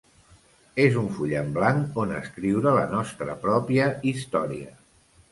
[0.83, 4.73] És un full en blanc on escriure la nostra pròpia història.